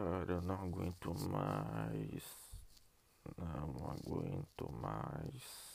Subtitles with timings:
[0.00, 2.24] Cara, eu não aguento mais.
[3.36, 5.69] Não aguento mais.